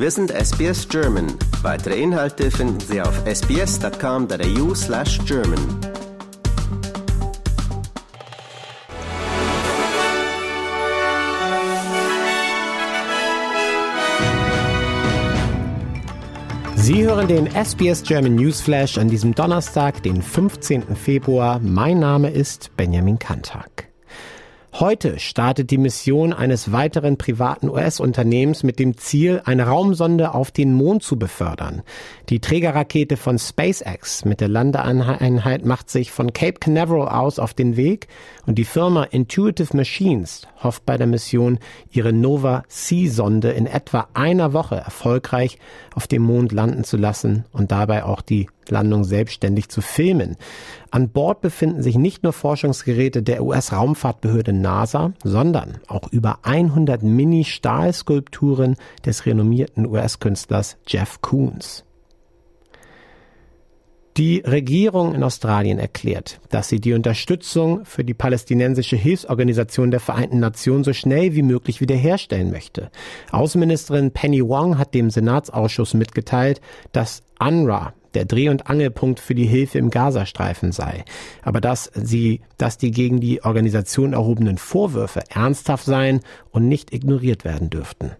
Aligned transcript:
Wir 0.00 0.12
sind 0.12 0.30
SBS 0.30 0.88
German. 0.88 1.26
Weitere 1.62 2.00
Inhalte 2.00 2.52
finden 2.52 2.78
Sie 2.78 3.02
auf 3.02 3.20
sbs.com.au 3.26 4.72
slash 4.72 5.18
German. 5.26 5.58
Sie 16.76 17.02
hören 17.02 17.26
den 17.26 17.48
SBS 17.48 18.04
German 18.04 18.36
Newsflash 18.36 18.98
an 18.98 19.08
diesem 19.08 19.34
Donnerstag, 19.34 20.00
den 20.04 20.22
15. 20.22 20.94
Februar. 20.94 21.58
Mein 21.58 21.98
Name 21.98 22.30
ist 22.30 22.70
Benjamin 22.76 23.18
Kantak. 23.18 23.87
Heute 24.80 25.18
startet 25.18 25.72
die 25.72 25.76
Mission 25.76 26.32
eines 26.32 26.70
weiteren 26.70 27.18
privaten 27.18 27.68
US-Unternehmens 27.68 28.62
mit 28.62 28.78
dem 28.78 28.96
Ziel, 28.96 29.42
eine 29.44 29.66
Raumsonde 29.66 30.34
auf 30.34 30.52
den 30.52 30.72
Mond 30.72 31.02
zu 31.02 31.18
befördern. 31.18 31.82
Die 32.28 32.38
Trägerrakete 32.38 33.16
von 33.16 33.40
SpaceX 33.40 34.24
mit 34.24 34.40
der 34.40 34.46
Landeeinheit 34.46 35.64
macht 35.64 35.90
sich 35.90 36.12
von 36.12 36.32
Cape 36.32 36.60
Canaveral 36.60 37.08
aus 37.08 37.40
auf 37.40 37.54
den 37.54 37.76
Weg 37.76 38.06
und 38.46 38.56
die 38.56 38.64
Firma 38.64 39.02
Intuitive 39.02 39.76
Machines 39.76 40.46
hofft 40.62 40.86
bei 40.86 40.96
der 40.96 41.08
Mission, 41.08 41.58
ihre 41.90 42.12
Nova 42.12 42.62
C-Sonde 42.68 43.50
in 43.50 43.66
etwa 43.66 44.06
einer 44.14 44.52
Woche 44.52 44.76
erfolgreich 44.76 45.58
auf 45.92 46.06
dem 46.06 46.22
Mond 46.22 46.52
landen 46.52 46.84
zu 46.84 46.96
lassen 46.96 47.46
und 47.50 47.72
dabei 47.72 48.04
auch 48.04 48.22
die 48.22 48.46
Landung 48.70 49.04
selbstständig 49.04 49.68
zu 49.68 49.80
filmen. 49.80 50.36
An 50.90 51.10
Bord 51.10 51.40
befinden 51.40 51.82
sich 51.82 51.96
nicht 51.96 52.22
nur 52.22 52.32
Forschungsgeräte 52.32 53.22
der 53.22 53.42
US-Raumfahrtbehörde 53.44 54.52
NASA, 54.52 55.12
sondern 55.22 55.78
auch 55.86 56.10
über 56.12 56.40
100 56.42 57.02
Mini-Stahlskulpturen 57.02 58.76
des 59.04 59.26
renommierten 59.26 59.86
US-Künstlers 59.86 60.76
Jeff 60.86 61.20
Koons. 61.20 61.84
Die 64.18 64.42
Regierung 64.44 65.14
in 65.14 65.22
Australien 65.22 65.78
erklärt, 65.78 66.40
dass 66.50 66.68
sie 66.68 66.80
die 66.80 66.92
Unterstützung 66.92 67.84
für 67.84 68.02
die 68.02 68.14
palästinensische 68.14 68.96
Hilfsorganisation 68.96 69.92
der 69.92 70.00
Vereinten 70.00 70.40
Nationen 70.40 70.82
so 70.82 70.92
schnell 70.92 71.36
wie 71.36 71.42
möglich 71.42 71.80
wiederherstellen 71.80 72.50
möchte. 72.50 72.90
Außenministerin 73.30 74.10
Penny 74.10 74.42
Wong 74.42 74.76
hat 74.76 74.92
dem 74.92 75.10
Senatsausschuss 75.10 75.94
mitgeteilt, 75.94 76.60
dass 76.90 77.22
UNRWA 77.38 77.92
der 78.14 78.24
Dreh- 78.24 78.48
und 78.48 78.68
Angelpunkt 78.68 79.20
für 79.20 79.34
die 79.34 79.46
Hilfe 79.46 79.78
im 79.78 79.90
Gazastreifen 79.90 80.72
sei. 80.72 81.04
Aber 81.42 81.60
dass 81.60 81.90
sie, 81.94 82.40
dass 82.56 82.78
die 82.78 82.90
gegen 82.90 83.20
die 83.20 83.44
Organisation 83.44 84.12
erhobenen 84.12 84.58
Vorwürfe 84.58 85.22
ernsthaft 85.30 85.84
seien 85.84 86.20
und 86.50 86.68
nicht 86.68 86.92
ignoriert 86.92 87.44
werden 87.44 87.70
dürften. 87.70 88.12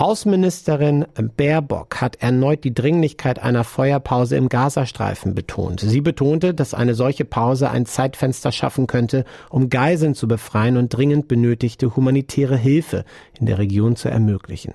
Außenministerin 0.00 1.06
Baerbock 1.36 2.00
hat 2.00 2.22
erneut 2.22 2.62
die 2.62 2.72
Dringlichkeit 2.72 3.40
einer 3.40 3.64
Feuerpause 3.64 4.36
im 4.36 4.48
Gazastreifen 4.48 5.34
betont. 5.34 5.80
Sie 5.80 6.00
betonte, 6.00 6.54
dass 6.54 6.72
eine 6.72 6.94
solche 6.94 7.24
Pause 7.24 7.68
ein 7.68 7.84
Zeitfenster 7.84 8.52
schaffen 8.52 8.86
könnte, 8.86 9.24
um 9.50 9.70
Geiseln 9.70 10.14
zu 10.14 10.28
befreien 10.28 10.76
und 10.76 10.90
dringend 10.90 11.26
benötigte 11.26 11.96
humanitäre 11.96 12.56
Hilfe 12.56 13.04
in 13.40 13.46
der 13.46 13.58
Region 13.58 13.96
zu 13.96 14.08
ermöglichen. 14.08 14.72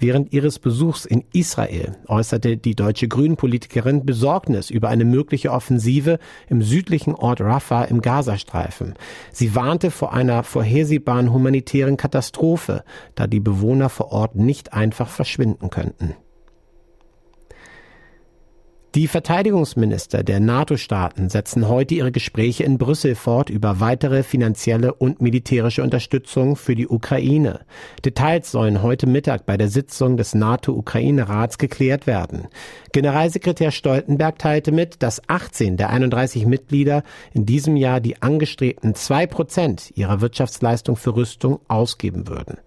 Während 0.00 0.32
ihres 0.32 0.58
Besuchs 0.58 1.04
in 1.04 1.24
Israel 1.32 1.96
äußerte 2.08 2.56
die 2.56 2.74
deutsche 2.74 3.06
Grünpolitikerin 3.06 4.04
Besorgnis 4.04 4.70
über 4.70 4.88
eine 4.88 5.04
mögliche 5.04 5.52
Offensive 5.52 6.18
im 6.48 6.62
südlichen 6.62 7.14
Ort 7.14 7.40
Rafah 7.40 7.84
im 7.84 8.02
Gazastreifen. 8.02 8.94
Sie 9.32 9.54
warnte 9.54 9.90
vor 9.90 10.12
einer 10.12 10.42
vorhersehbaren 10.42 11.32
humanitären 11.32 11.96
Katastrophe, 11.96 12.82
da 13.14 13.26
die 13.26 13.40
Bewohner 13.40 13.88
vor 13.88 14.10
Ort 14.10 14.34
nicht 14.54 14.72
einfach 14.72 15.08
verschwinden 15.08 15.68
könnten. 15.68 16.14
Die 18.94 19.08
Verteidigungsminister 19.08 20.22
der 20.22 20.38
NATO-Staaten 20.38 21.28
setzen 21.28 21.68
heute 21.68 21.96
ihre 21.96 22.12
Gespräche 22.12 22.62
in 22.62 22.78
Brüssel 22.78 23.16
fort 23.16 23.50
über 23.50 23.80
weitere 23.80 24.22
finanzielle 24.22 24.94
und 24.94 25.20
militärische 25.20 25.82
Unterstützung 25.82 26.54
für 26.54 26.76
die 26.76 26.86
Ukraine. 26.86 27.62
Details 28.04 28.52
sollen 28.52 28.82
heute 28.82 29.08
Mittag 29.08 29.46
bei 29.46 29.56
der 29.56 29.66
Sitzung 29.66 30.16
des 30.16 30.36
NATO-Ukraine-Rats 30.36 31.58
geklärt 31.58 32.06
werden. 32.06 32.46
Generalsekretär 32.92 33.72
Stoltenberg 33.72 34.38
teilte 34.38 34.70
mit, 34.70 35.02
dass 35.02 35.28
18 35.28 35.76
der 35.76 35.90
31 35.90 36.46
Mitglieder 36.46 37.02
in 37.32 37.46
diesem 37.46 37.76
Jahr 37.76 37.98
die 37.98 38.22
angestrebten 38.22 38.94
zwei 38.94 39.26
Prozent 39.26 39.90
ihrer 39.96 40.20
Wirtschaftsleistung 40.20 40.94
für 40.94 41.16
Rüstung 41.16 41.58
ausgeben 41.66 42.28
würden. 42.28 42.58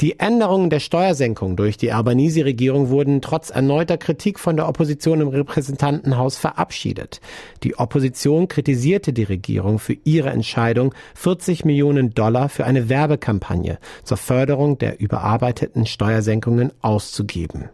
Die 0.00 0.20
Änderungen 0.20 0.68
der 0.68 0.80
Steuersenkung 0.80 1.56
durch 1.56 1.78
die 1.78 1.90
Albanese-Regierung 1.90 2.90
wurden 2.90 3.22
trotz 3.22 3.48
erneuter 3.48 3.96
Kritik 3.96 4.38
von 4.38 4.54
der 4.56 4.68
Opposition 4.68 5.22
im 5.22 5.28
Repräsentantenhaus 5.28 6.36
verabschiedet. 6.36 7.22
Die 7.62 7.78
Opposition 7.78 8.46
kritisierte 8.46 9.14
die 9.14 9.22
Regierung 9.22 9.78
für 9.78 9.96
ihre 10.04 10.28
Entscheidung, 10.28 10.94
40 11.14 11.64
Millionen 11.64 12.12
Dollar 12.12 12.50
für 12.50 12.66
eine 12.66 12.90
Werbekampagne 12.90 13.78
zur 14.04 14.18
Förderung 14.18 14.76
der 14.76 15.00
überarbeiteten 15.00 15.86
Steuersenkungen 15.86 16.72
auszugeben. 16.82 17.70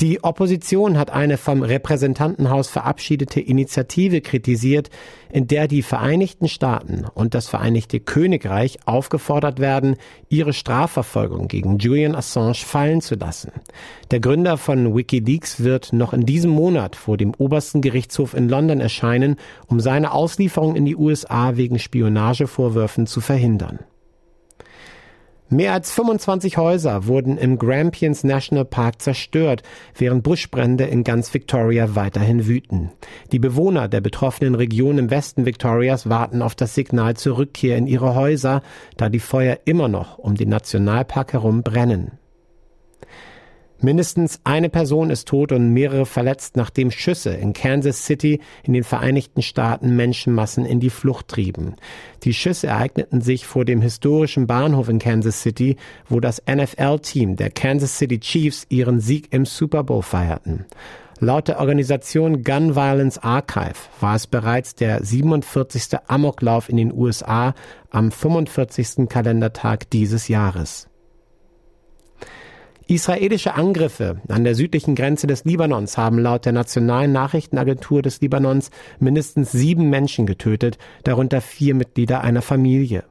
Die 0.00 0.22
Opposition 0.22 0.98
hat 0.98 1.08
eine 1.08 1.38
vom 1.38 1.62
Repräsentantenhaus 1.62 2.68
verabschiedete 2.68 3.40
Initiative 3.40 4.20
kritisiert, 4.20 4.90
in 5.30 5.46
der 5.46 5.68
die 5.68 5.80
Vereinigten 5.80 6.48
Staaten 6.48 7.06
und 7.14 7.32
das 7.32 7.48
Vereinigte 7.48 8.00
Königreich 8.00 8.78
aufgefordert 8.84 9.58
werden, 9.58 9.96
ihre 10.28 10.52
Strafverfolgung 10.52 11.48
gegen 11.48 11.78
Julian 11.78 12.14
Assange 12.14 12.56
fallen 12.56 13.00
zu 13.00 13.14
lassen. 13.14 13.52
Der 14.10 14.20
Gründer 14.20 14.58
von 14.58 14.94
Wikileaks 14.94 15.64
wird 15.64 15.94
noch 15.94 16.12
in 16.12 16.26
diesem 16.26 16.50
Monat 16.50 16.94
vor 16.94 17.16
dem 17.16 17.32
obersten 17.38 17.80
Gerichtshof 17.80 18.34
in 18.34 18.50
London 18.50 18.82
erscheinen, 18.82 19.36
um 19.66 19.80
seine 19.80 20.12
Auslieferung 20.12 20.76
in 20.76 20.84
die 20.84 20.96
USA 20.96 21.56
wegen 21.56 21.78
Spionagevorwürfen 21.78 23.06
zu 23.06 23.22
verhindern. 23.22 23.78
Mehr 25.48 25.74
als 25.74 25.92
25 25.92 26.56
Häuser 26.56 27.06
wurden 27.06 27.38
im 27.38 27.56
Grampians 27.56 28.24
National 28.24 28.64
Park 28.64 29.00
zerstört, 29.00 29.62
während 29.94 30.24
Buschbrände 30.24 30.84
in 30.84 31.04
ganz 31.04 31.32
Victoria 31.32 31.94
weiterhin 31.94 32.48
wüten. 32.48 32.90
Die 33.30 33.38
Bewohner 33.38 33.86
der 33.86 34.00
betroffenen 34.00 34.56
Region 34.56 34.98
im 34.98 35.08
Westen 35.08 35.46
Victorias 35.46 36.08
warten 36.08 36.42
auf 36.42 36.56
das 36.56 36.74
Signal 36.74 37.14
zur 37.14 37.38
Rückkehr 37.38 37.76
in 37.76 37.86
ihre 37.86 38.16
Häuser, 38.16 38.60
da 38.96 39.08
die 39.08 39.20
Feuer 39.20 39.60
immer 39.66 39.86
noch 39.86 40.18
um 40.18 40.34
den 40.34 40.48
Nationalpark 40.48 41.34
herum 41.34 41.62
brennen. 41.62 42.18
Mindestens 43.80 44.40
eine 44.44 44.70
Person 44.70 45.10
ist 45.10 45.28
tot 45.28 45.52
und 45.52 45.72
mehrere 45.72 46.06
verletzt, 46.06 46.56
nachdem 46.56 46.90
Schüsse 46.90 47.34
in 47.34 47.52
Kansas 47.52 48.06
City 48.06 48.40
in 48.62 48.72
den 48.72 48.84
Vereinigten 48.84 49.42
Staaten 49.42 49.94
Menschenmassen 49.96 50.64
in 50.64 50.80
die 50.80 50.90
Flucht 50.90 51.28
trieben. 51.28 51.76
Die 52.22 52.32
Schüsse 52.32 52.68
ereigneten 52.68 53.20
sich 53.20 53.46
vor 53.46 53.66
dem 53.66 53.82
historischen 53.82 54.46
Bahnhof 54.46 54.88
in 54.88 54.98
Kansas 54.98 55.42
City, 55.42 55.76
wo 56.08 56.20
das 56.20 56.42
NFL-Team 56.48 57.36
der 57.36 57.50
Kansas 57.50 57.98
City 57.98 58.18
Chiefs 58.18 58.66
ihren 58.70 59.00
Sieg 59.00 59.28
im 59.32 59.44
Super 59.44 59.84
Bowl 59.84 60.02
feierten. 60.02 60.64
Laut 61.18 61.48
der 61.48 61.60
Organisation 61.60 62.44
Gun 62.44 62.76
Violence 62.76 63.18
Archive 63.18 63.76
war 64.00 64.16
es 64.16 64.26
bereits 64.26 64.74
der 64.74 65.02
47. 65.02 65.98
Amoklauf 66.06 66.68
in 66.68 66.76
den 66.76 66.92
USA 66.92 67.54
am 67.90 68.10
45. 68.10 69.08
Kalendertag 69.08 69.88
dieses 69.90 70.28
Jahres. 70.28 70.88
Israelische 72.88 73.54
Angriffe 73.54 74.20
an 74.28 74.44
der 74.44 74.54
südlichen 74.54 74.94
Grenze 74.94 75.26
des 75.26 75.44
Libanons 75.44 75.98
haben 75.98 76.20
laut 76.20 76.44
der 76.44 76.52
nationalen 76.52 77.10
Nachrichtenagentur 77.10 78.00
des 78.00 78.20
Libanons 78.20 78.70
mindestens 79.00 79.50
sieben 79.50 79.90
Menschen 79.90 80.24
getötet, 80.24 80.78
darunter 81.02 81.40
vier 81.40 81.74
Mitglieder 81.74 82.20
einer 82.20 82.42
Familie. 82.42 83.02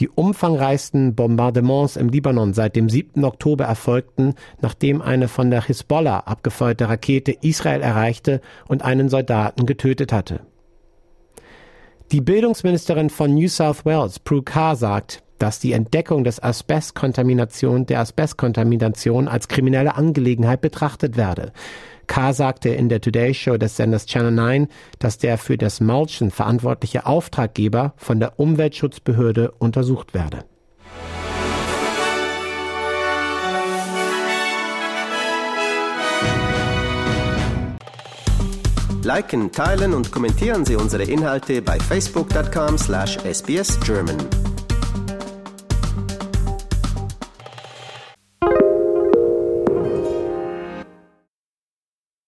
Die 0.00 0.08
umfangreichsten 0.08 1.14
Bombardements 1.14 1.96
im 1.96 2.08
Libanon 2.08 2.52
seit 2.52 2.74
dem 2.74 2.88
7. 2.88 3.22
Oktober 3.24 3.64
erfolgten, 3.64 4.34
nachdem 4.60 5.00
eine 5.00 5.28
von 5.28 5.52
der 5.52 5.64
Hisbollah 5.64 6.20
abgefeuerte 6.20 6.88
Rakete 6.88 7.30
Israel 7.42 7.82
erreichte 7.82 8.40
und 8.66 8.82
einen 8.82 9.08
Soldaten 9.08 9.66
getötet 9.66 10.12
hatte. 10.12 10.40
Die 12.10 12.20
Bildungsministerin 12.20 13.08
von 13.08 13.34
New 13.34 13.48
South 13.48 13.84
Wales, 13.84 14.18
Prue 14.18 14.42
Carr, 14.42 14.74
sagt, 14.74 15.22
dass 15.42 15.58
die 15.58 15.72
Entdeckung 15.72 16.22
des 16.22 16.40
Asbestkontamination, 16.40 17.84
der 17.84 17.98
Asbestkontamination 17.98 19.26
als 19.26 19.48
kriminelle 19.48 19.96
Angelegenheit 19.96 20.60
betrachtet 20.60 21.16
werde. 21.16 21.52
K. 22.06 22.32
sagte 22.32 22.68
in 22.68 22.88
der 22.88 23.00
Today 23.00 23.34
Show 23.34 23.56
des 23.56 23.76
Senders 23.76 24.06
Channel 24.06 24.30
9, 24.30 24.68
dass 25.00 25.18
der 25.18 25.38
für 25.38 25.58
das 25.58 25.80
Mulchen 25.80 26.30
verantwortliche 26.30 27.06
Auftraggeber 27.06 27.92
von 27.96 28.20
der 28.20 28.38
Umweltschutzbehörde 28.38 29.50
untersucht 29.58 30.14
werde. 30.14 30.44
Liken, 39.02 39.50
teilen 39.50 39.92
und 39.92 40.12
kommentieren 40.12 40.64
Sie 40.64 40.76
unsere 40.76 41.02
Inhalte 41.02 41.62
bei 41.62 41.80
facebook.com/sbsgerman. 41.80 44.51